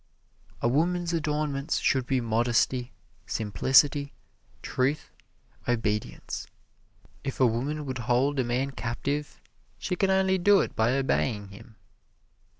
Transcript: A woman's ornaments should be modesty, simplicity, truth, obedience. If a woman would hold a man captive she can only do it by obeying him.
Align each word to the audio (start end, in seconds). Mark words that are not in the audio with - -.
A 0.63 0.67
woman's 0.67 1.13
ornaments 1.27 1.77
should 1.77 2.07
be 2.07 2.21
modesty, 2.21 2.91
simplicity, 3.27 4.13
truth, 4.63 5.11
obedience. 5.67 6.47
If 7.23 7.39
a 7.39 7.45
woman 7.45 7.85
would 7.85 7.99
hold 7.99 8.39
a 8.39 8.43
man 8.43 8.71
captive 8.71 9.39
she 9.77 9.95
can 9.95 10.09
only 10.09 10.39
do 10.39 10.59
it 10.61 10.75
by 10.75 10.93
obeying 10.93 11.49
him. 11.49 11.75